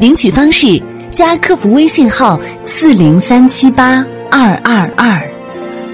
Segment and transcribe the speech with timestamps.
[0.00, 5.30] 领取方式：加客服微信号四零三七八二二二，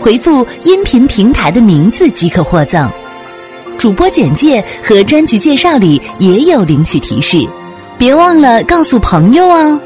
[0.01, 2.88] 回复音频平台的名字即可获赠。
[3.77, 7.45] 主播简介和专辑介绍里也有领取提示，
[7.98, 9.80] 别忘了告诉朋友哦。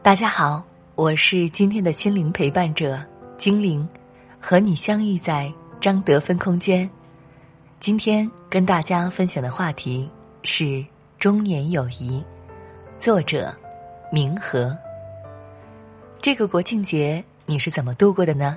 [0.00, 2.98] 大家好，我是今天的心灵陪伴者
[3.36, 3.86] 精灵，
[4.40, 6.88] 和你相遇在张德芬空间。
[7.78, 10.08] 今天跟大家分享的话题
[10.46, 10.82] 是
[11.18, 12.24] 中年友谊，
[13.00, 13.52] 作者
[14.12, 14.78] 明和。
[16.22, 18.56] 这个国庆节你是怎么度过的呢？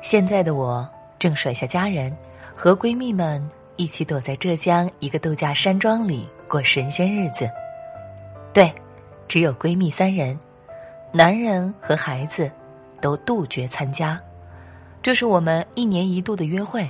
[0.00, 2.16] 现在的我正甩下家人，
[2.54, 7.50] 和闺蜜们一起躲在浙江一个度假山庄里过神仙日子。
[8.54, 8.72] 对，
[9.26, 10.38] 只有闺蜜三人。
[11.10, 12.48] 男人和孩子
[13.00, 14.18] 都杜绝参加，
[15.02, 16.88] 这是我们一年一度的约会，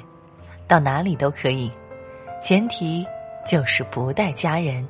[0.69, 1.73] 到哪里都可以，
[2.43, 3.05] 前提
[3.45, 4.87] 就是不带家人。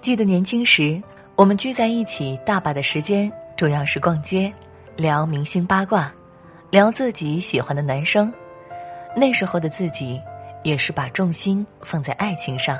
[0.00, 1.02] 记得年轻时，
[1.36, 4.52] 我们聚在一起大把的时间，主要是逛街、
[4.96, 6.12] 聊明星八卦、
[6.70, 8.32] 聊自己喜欢的男生。
[9.16, 10.20] 那时候的自己，
[10.62, 12.78] 也是把重心放在爱情上，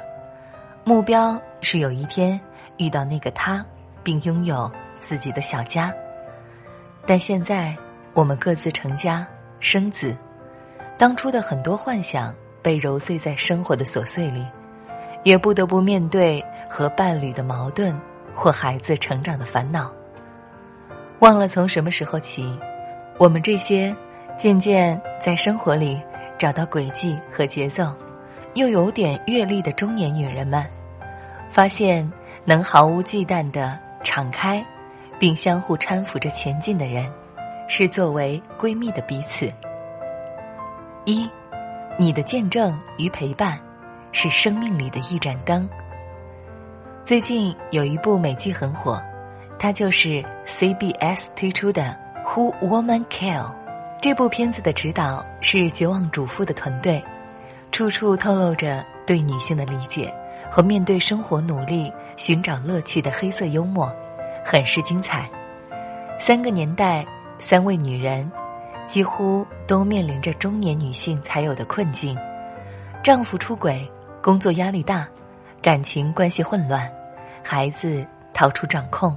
[0.84, 2.40] 目标是有一天
[2.76, 3.64] 遇到那个他，
[4.02, 4.70] 并拥有。
[5.00, 5.94] 自己的小家，
[7.06, 7.72] 但现在
[8.14, 9.24] 我们各自成家
[9.60, 10.12] 生子，
[10.98, 14.44] 当初的很多幻想被揉碎在生活的琐碎里，
[15.22, 17.98] 也不得不面对和伴侣的矛盾
[18.34, 19.92] 或孩子成长的烦恼。
[21.20, 22.58] 忘了从什么时候起，
[23.18, 23.94] 我们这些
[24.36, 26.00] 渐渐在生活里
[26.38, 27.94] 找到轨迹和节奏，
[28.54, 30.64] 又有点阅历的中年女人们，
[31.50, 32.10] 发现
[32.44, 34.64] 能毫无忌惮的敞开。
[35.20, 37.04] 并相互搀扶着前进的人，
[37.66, 39.52] 是作为闺蜜的彼此。
[41.06, 41.28] 一，
[41.98, 43.58] 你的见证与陪伴，
[44.12, 45.68] 是生命里的一盏灯。
[47.04, 49.02] 最近有一部美剧很火，
[49.58, 51.82] 它就是 CBS 推出的
[52.24, 53.44] 《Who Woman Kill》。
[54.00, 57.02] 这部片子的指导是绝望主妇的团队，
[57.72, 60.12] 处处透露着对女性的理解
[60.50, 63.92] 和面对生活努力寻找乐趣的黑色幽默。
[64.44, 65.28] 很是精彩。
[66.18, 67.06] 三个年代，
[67.38, 68.30] 三位女人，
[68.86, 72.16] 几乎都面临着中年女性才有的困境：
[73.02, 73.86] 丈夫出轨，
[74.22, 75.08] 工作压力大，
[75.62, 76.90] 感情关系混乱，
[77.42, 79.16] 孩子逃出掌控。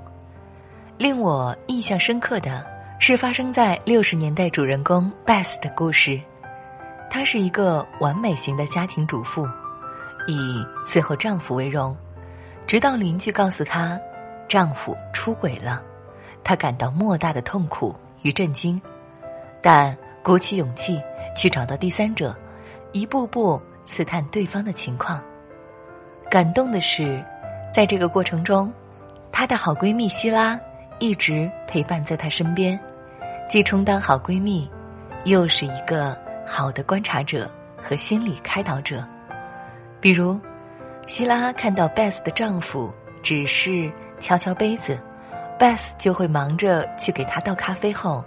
[0.97, 2.63] 令我印象深刻的
[2.99, 6.21] 是发生在六十年代主人公 Beth 的故事。
[7.09, 9.45] 她是一个完美型的家庭主妇，
[10.27, 11.97] 以伺候丈夫为荣，
[12.67, 13.99] 直到邻居告诉她。
[14.47, 15.81] 丈夫出轨了，
[16.43, 18.79] 她感到莫大的痛苦与震惊，
[19.61, 21.01] 但鼓起勇气
[21.35, 22.35] 去找到第三者，
[22.91, 25.21] 一步步刺探对方的情况。
[26.29, 27.21] 感动的是，
[27.73, 28.71] 在这个过程中，
[29.33, 30.57] 她的好闺蜜希拉
[30.99, 32.79] 一直陪伴在她身边，
[33.49, 34.69] 既充当好闺蜜，
[35.25, 39.05] 又是一个好的观察者和心理开导者。
[39.99, 40.39] 比如，
[41.05, 42.89] 希拉看到 Beth 的丈夫
[43.21, 43.91] 只是。
[44.21, 44.95] 敲敲杯子
[45.57, 48.23] ，Beth 就会忙着去给他倒咖啡后，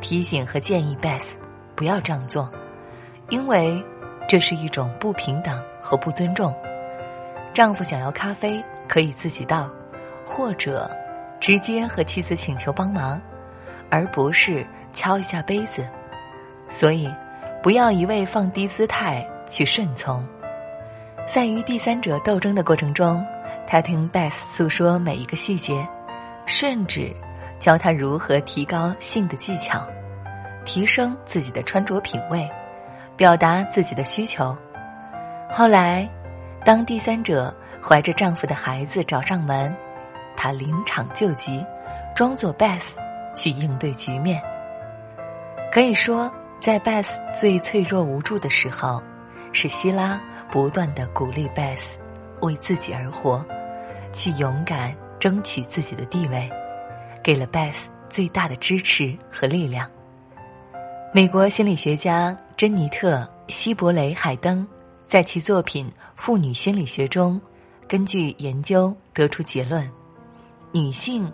[0.00, 1.32] 提醒和建议 Beth
[1.74, 2.48] 不要这样做，
[3.28, 3.84] 因为
[4.28, 6.54] 这是一种不平等和不尊重。
[7.52, 9.70] 丈夫想要咖啡可以自己倒，
[10.24, 10.90] 或者
[11.40, 13.20] 直接和妻子请求帮忙，
[13.90, 15.86] 而不是敲一下杯子。
[16.68, 17.12] 所以，
[17.62, 20.24] 不要一味放低姿态去顺从。
[21.26, 23.24] 在与第三者斗争的过程中。
[23.64, 25.86] 他听 Beth 诉说每一个细节，
[26.44, 27.10] 甚至
[27.58, 29.86] 教他如何提高性的技巧，
[30.66, 32.46] 提升自己的穿着品味，
[33.22, 34.52] 表达自己的需求。
[35.48, 36.10] 后来，
[36.64, 39.72] 当第三者怀着丈夫的孩子找上门，
[40.36, 41.64] 她临场救急，
[42.16, 42.96] 装作 Beth
[43.32, 44.42] 去应对局面。
[45.70, 46.28] 可以说，
[46.60, 49.00] 在 Beth 最脆弱无助的时候，
[49.52, 50.20] 是希拉
[50.50, 51.98] 不断的鼓励 Beth。
[52.40, 53.46] 为自己而活，
[54.12, 56.50] 去勇敢争取自己的地位，
[57.22, 59.88] 给了 Beth 最大的支持和力量。
[61.14, 63.18] 美国心理学家珍妮特·
[63.52, 64.66] 希伯雷海登
[65.04, 65.86] 在其作品
[66.16, 67.38] 《妇女心理学》中，
[67.86, 69.86] 根据研究得出结论：
[70.72, 71.30] 女性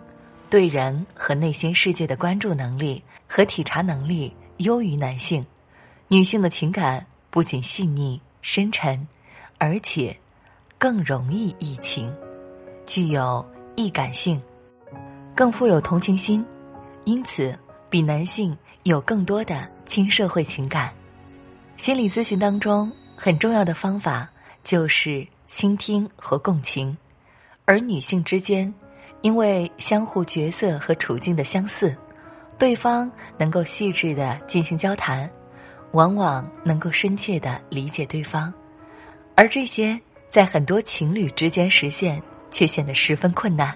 [0.49, 5.45] 对人和内心世界的关注能力和体察能力优于男性。
[6.09, 9.07] 女性的情感不仅细腻深沉，
[9.57, 10.13] 而且
[10.77, 12.13] 更容易易情，
[12.85, 13.45] 具有
[13.77, 14.41] 易感性，
[15.33, 16.45] 更富有同情心，
[17.05, 17.57] 因此
[17.89, 20.91] 比男性有更多的亲社会情感。
[21.77, 24.29] 心理咨询当中很重要的方法
[24.63, 26.97] 就是倾听和共情，
[27.65, 28.73] 而女性之间
[29.21, 31.95] 因为相互角色和处境的相似，
[32.57, 35.29] 对方能够细致的进行交谈。
[35.93, 38.53] 往往能够深切的理解对方，
[39.33, 39.99] 而这些
[40.29, 42.21] 在很多情侣之间实现
[42.51, 43.75] 却显得十分困难，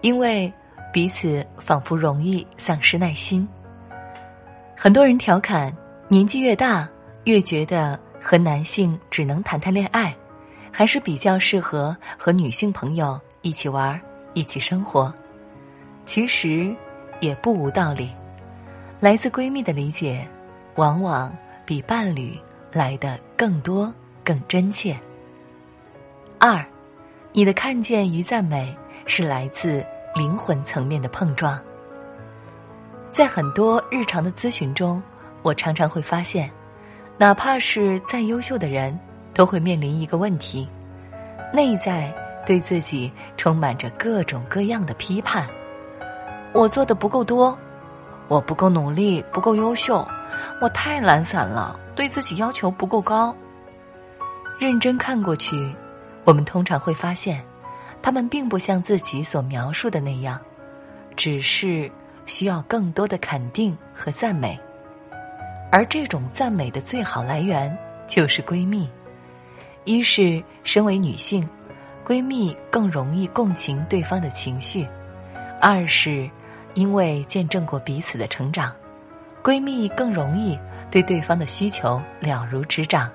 [0.00, 0.50] 因为
[0.92, 3.48] 彼此仿佛容易丧失耐心。
[4.76, 5.72] 很多人调侃，
[6.08, 6.88] 年纪越大
[7.24, 10.14] 越觉得和男性只能谈谈恋爱，
[10.72, 14.00] 还是比较适合和女性朋友一起玩、
[14.34, 15.12] 一起生活。
[16.06, 16.74] 其实
[17.20, 18.10] 也不无道理，
[18.98, 20.26] 来自闺蜜的理解。
[20.76, 22.38] 往往比伴侣
[22.72, 23.92] 来的更多、
[24.24, 24.98] 更真切。
[26.38, 26.64] 二，
[27.32, 29.84] 你的看见与赞美是来自
[30.14, 31.60] 灵魂层面的碰撞。
[33.10, 35.02] 在很多日常的咨询中，
[35.42, 36.50] 我常常会发现，
[37.16, 38.98] 哪怕是再优秀的人，
[39.34, 40.68] 都会面临一个问题：
[41.52, 42.12] 内在
[42.46, 45.46] 对自己充满着各种各样的批判。
[46.52, 47.56] 我做的不够多，
[48.28, 50.06] 我不够努力，不够优秀。
[50.60, 53.34] 我太懒散了，对自己要求不够高。
[54.58, 55.74] 认真看过去，
[56.24, 57.44] 我们通常会发现，
[58.02, 60.40] 他们并不像自己所描述的那样，
[61.16, 61.90] 只是
[62.26, 64.58] 需要更多的肯定和赞美。
[65.70, 67.76] 而这种赞美的最好来源
[68.08, 68.88] 就是闺蜜。
[69.84, 71.48] 一是身为女性，
[72.04, 74.84] 闺蜜更容易共情对方的情绪；
[75.60, 76.28] 二是
[76.74, 78.74] 因为见证过彼此的成长。
[79.42, 80.58] 闺蜜更容易
[80.90, 83.10] 对对方的需求了如指掌。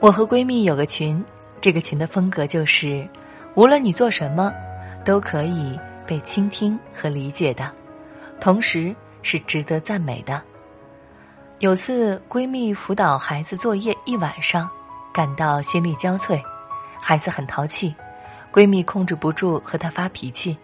[0.00, 1.22] 我和闺蜜有个群，
[1.60, 3.06] 这个群的风格就是，
[3.56, 4.52] 无论你做什么，
[5.02, 7.72] 都可以被倾听和理解的，
[8.38, 10.42] 同时是值得赞美的。
[11.60, 14.68] 有次闺蜜辅导孩子作业一晚上，
[15.10, 16.38] 感到心力交瘁，
[17.00, 17.94] 孩子很淘气，
[18.52, 20.54] 闺蜜控制不住和她发脾气，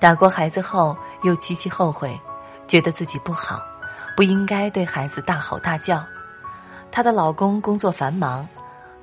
[0.00, 2.18] 打过孩子后又极其后悔，
[2.66, 3.62] 觉得自己不好。
[4.16, 6.04] 不应该对孩子大吼大叫。
[6.90, 8.48] 她的老公工作繁忙，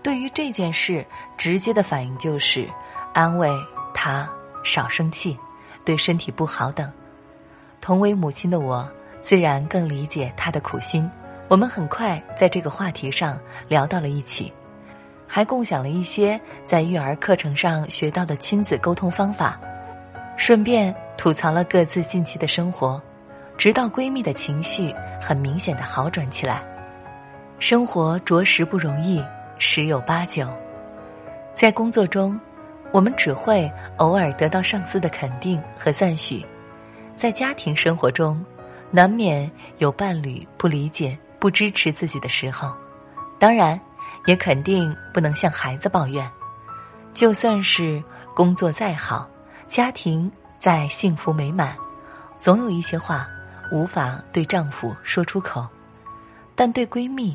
[0.03, 1.05] 对于这件事，
[1.37, 2.67] 直接的反应就是
[3.13, 3.49] 安慰
[3.93, 4.29] 她
[4.63, 5.37] 少生气，
[5.83, 6.91] 对身体不好等。
[7.79, 8.89] 同为母亲的我，
[9.21, 11.09] 自然更理解她的苦心。
[11.47, 13.37] 我们很快在这个话题上
[13.67, 14.53] 聊到了一起，
[15.27, 19.59] 还共享了一些在育儿课程上学到的亲子沟通方法，
[20.37, 23.01] 顺便吐槽了各自近期的生活。
[23.57, 26.63] 直到闺蜜的情绪很明显的好转起来，
[27.59, 29.23] 生活着实不容易，
[29.59, 30.47] 十有八九。
[31.53, 32.39] 在工作中，
[32.91, 36.45] 我们只会偶尔得到上司的肯定和赞许；
[37.15, 38.43] 在家庭生活中，
[38.89, 42.73] 难免有伴侣不理解、不支持自己的时候。
[43.39, 43.79] 当然，
[44.25, 46.29] 也肯定不能向孩子抱怨。
[47.13, 48.03] 就算是
[48.35, 49.27] 工作再好，
[49.67, 51.75] 家庭再幸福美满，
[52.37, 53.27] 总有一些话。
[53.71, 55.65] 无法对丈夫说出口，
[56.55, 57.33] 但对闺蜜，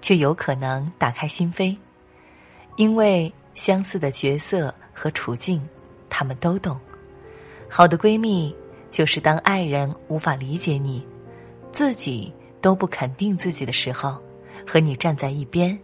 [0.00, 1.76] 却有可能打开心扉，
[2.74, 5.60] 因为相似的角色和处境，
[6.08, 6.78] 他们都懂。
[7.68, 8.54] 好的闺蜜，
[8.88, 11.04] 就是当爱人无法理解你，
[11.72, 14.16] 自己都不肯定自己的时候，
[14.64, 15.76] 和你站在一边，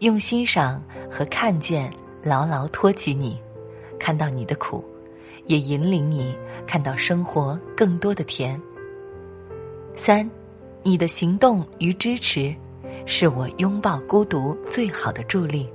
[0.00, 0.80] 用欣赏
[1.10, 1.90] 和看见
[2.22, 3.40] 牢牢托起你，
[3.98, 4.84] 看到你的苦，
[5.46, 8.60] 也引领你看到生活更多的甜。
[9.96, 10.30] 三，
[10.82, 12.54] 你的行动与支持，
[13.06, 15.66] 是我拥抱孤独最好的助力。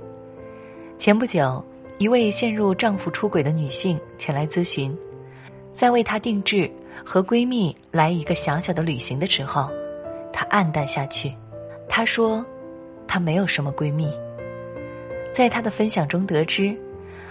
[1.02, 1.60] 前不久，
[1.98, 4.96] 一位陷入丈夫出轨的女性前来咨询，
[5.72, 6.70] 在为她定制
[7.04, 9.68] 和闺蜜来一个小小的旅行的时候，
[10.32, 11.34] 她黯淡下去。
[11.88, 12.46] 她说，
[13.08, 14.08] 她没有什么闺蜜。
[15.32, 16.72] 在她的分享中得知，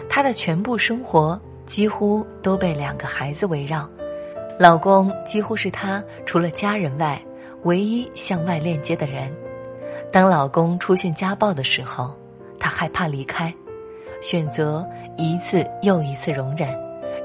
[0.10, 3.90] 她的全部生活几乎都被两个孩子围绕。
[4.60, 7.18] 老公几乎是她除了家人外
[7.64, 9.34] 唯一向外链接的人。
[10.12, 12.14] 当老公出现家暴的时候，
[12.62, 13.54] 她害怕离开，
[14.22, 14.88] 选择
[15.18, 16.70] 一次又一次容忍，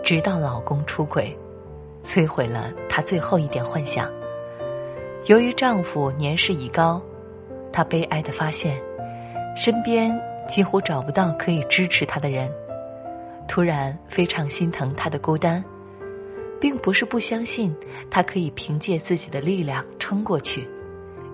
[0.03, 1.37] 直到老公出轨，
[2.03, 4.11] 摧毁了她最后一点幻想。
[5.27, 7.01] 由于丈夫年事已高，
[7.71, 8.81] 她悲哀的发现，
[9.55, 12.51] 身边几乎找不到可以支持他的人，
[13.47, 15.63] 突然非常心疼他的孤单，
[16.61, 17.75] 并不是不相信
[18.11, 20.67] 他可以凭借自己的力量撑过去，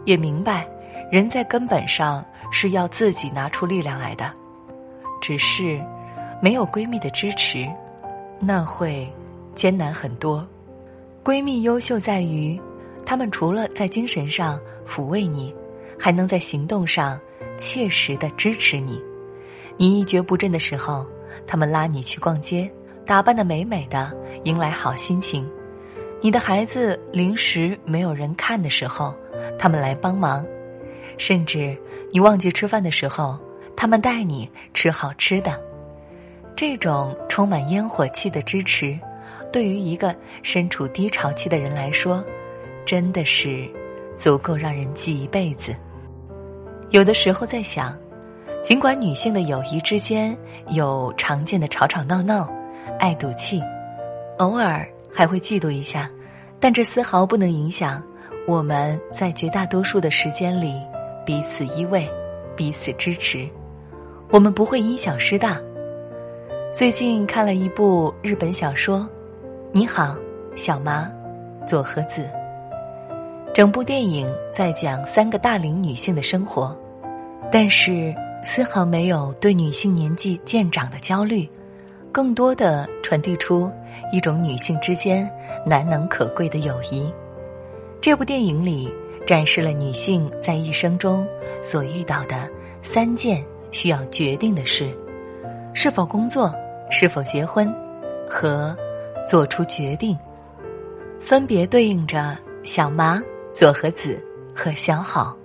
[0.05, 0.69] 也明白
[1.11, 4.31] 人在根本上是要自己拿出力量来的，
[5.21, 5.83] 只是
[6.41, 7.67] 没有闺蜜的支持，
[8.39, 9.11] 那会
[9.55, 10.47] 艰难很多。
[11.25, 12.61] 闺蜜优秀在于，
[13.05, 15.53] 她们除了在精神上抚慰你，
[15.99, 17.19] 还能在行动上
[17.59, 19.03] 切实的支持你。
[19.77, 21.07] 你一蹶不振的时候，
[21.47, 22.71] 她们拉你去逛街，
[23.07, 24.13] 打扮的美美的，
[24.45, 25.49] 迎来好心情。
[26.21, 29.15] 你的孩子临时没有人看的时候，
[29.59, 30.45] 他们来帮忙。
[31.19, 31.77] 甚至
[32.13, 33.39] 你忘记吃饭的时候，
[33.75, 35.59] 他们带你吃好吃的。
[36.55, 38.99] 这种充满烟火气的支持。
[39.51, 42.23] 对于一个身处低潮期的人来说，
[42.85, 43.67] 真的是
[44.15, 45.75] 足够让人记一辈子。
[46.91, 47.97] 有的时候在想，
[48.63, 50.37] 尽管女性的友谊之间
[50.69, 52.47] 有常见的吵吵闹闹、
[52.99, 53.63] 爱赌气，
[54.39, 56.11] 偶尔还会嫉妒一下，
[56.61, 58.03] 但这丝毫不能影响
[58.47, 60.75] 我们在绝大多数的时间里
[61.25, 62.09] 彼此依偎、
[62.57, 63.49] 彼此支持。
[64.31, 65.61] 我们不会因小失大。
[66.73, 69.09] 最近看了一部日本小说。
[69.75, 70.15] 你好，
[70.55, 71.11] 小麻，
[71.67, 72.29] 佐和子。
[73.55, 76.77] 整部电影在讲三个大龄女性的生活，
[77.51, 78.15] 但是
[78.45, 81.49] 丝毫没有对女性年纪渐长的焦虑，
[82.13, 83.71] 更多的传递出
[84.13, 85.27] 一种女性之间
[85.65, 87.11] 难能可贵的友谊。
[87.99, 88.93] 这部电影里
[89.27, 91.27] 展示了女性在一生中
[91.63, 92.49] 所遇到的
[92.83, 94.93] 三件需要决定的事：
[95.75, 96.53] 是否工作，
[96.91, 97.73] 是否结婚，
[98.29, 98.77] 和。
[99.25, 100.19] 做出决定，
[101.21, 104.21] 分别对应着小麻、佐和子
[104.53, 105.37] 和小好。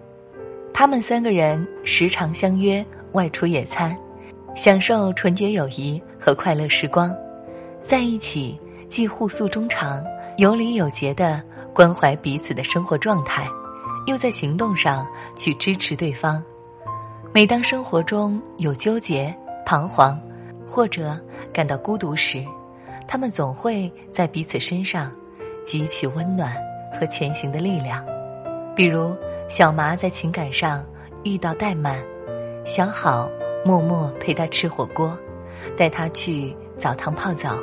[0.74, 3.96] 他们三个人时常相约外出野餐，
[4.56, 7.16] 享受纯洁友谊和快乐时光，
[7.84, 10.04] 在一起既互诉衷肠，
[10.38, 11.40] 有礼有节的
[11.72, 13.48] 关怀彼此的生活状态，
[14.08, 16.42] 又在行动上去支持对方。
[17.34, 19.36] 每当生活中有纠结、
[19.66, 20.18] 彷徨，
[20.66, 21.20] 或者
[21.54, 22.44] 感到孤独时，
[23.06, 25.12] 他们总会在彼此身上
[25.66, 26.56] 汲取温暖
[26.98, 28.04] 和前行的力量，
[28.74, 29.14] 比如
[29.50, 30.86] 小麻在情感上
[31.24, 32.02] 遇到怠慢，
[32.66, 33.30] 小好
[33.66, 35.18] 默默陪他吃火锅，
[35.76, 37.58] 带他去澡堂泡澡，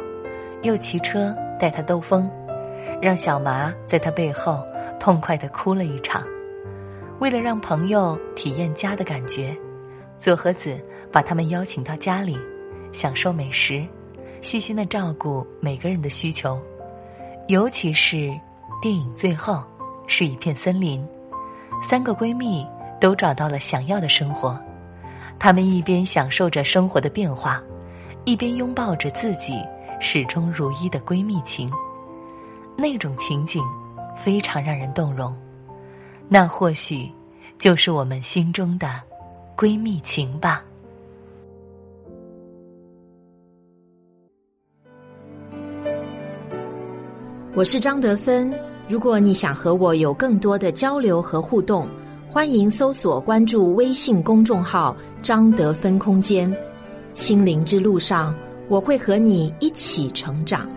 [0.60, 2.30] 又骑车带他兜风，
[3.00, 4.62] 让小麻在他背后
[5.00, 6.22] 痛快的哭了一场。
[7.21, 9.56] 为了让朋友体验家的感觉，
[10.18, 10.78] 佐和子
[11.12, 12.37] 把他们邀请到家里，
[12.92, 13.87] 享受美食。
[14.42, 16.61] 细心的照顾每个人的需求，
[17.49, 18.30] 尤其是
[18.83, 19.64] 电影最后
[20.06, 21.02] 是一片森林，
[21.83, 22.66] 三个闺蜜
[23.00, 24.61] 都找到了想要的生活，
[25.38, 27.62] 她们一边享受着生活的变化，
[28.25, 29.59] 一边拥抱着自己
[29.99, 31.71] 始终如一的闺蜜情，
[32.76, 33.62] 那种情景
[34.14, 35.35] 非常让人动容，
[36.28, 37.09] 那或许
[37.59, 39.00] 就是我们心中的
[39.57, 40.64] 闺蜜情吧。
[47.54, 48.52] 我是张德芬。
[48.88, 51.88] 如果你想和我有更多的交流和互动，
[52.28, 56.54] 欢迎搜索关注微信公众号“张德芬空间”。
[57.14, 58.35] 心灵之路上，
[58.69, 60.69] 我会和你一起成长。